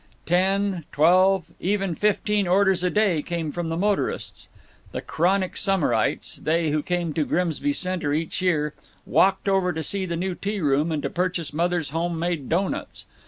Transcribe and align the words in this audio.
Ten, 0.25 0.83
twelve, 0.91 1.45
even 1.59 1.93
fifteen 1.93 2.47
orders 2.47 2.81
a 2.83 2.89
day 2.89 3.21
came 3.21 3.51
from 3.51 3.67
the 3.67 3.77
motorists. 3.77 4.47
The 4.93 5.01
chronic 5.03 5.55
summerites, 5.55 6.37
they 6.37 6.71
who 6.71 6.81
came 6.81 7.13
to 7.13 7.23
Grimsby 7.23 7.73
Center 7.73 8.11
each 8.11 8.41
year, 8.41 8.73
walked 9.05 9.47
over 9.47 9.71
to 9.71 9.83
see 9.83 10.07
the 10.07 10.17
new 10.17 10.33
tea 10.33 10.59
room 10.59 10.91
and 10.91 11.03
to 11.03 11.09
purchase 11.11 11.53
Mother's 11.53 11.91
home 11.91 12.17
made 12.17 12.49
doughnuts. 12.49 13.05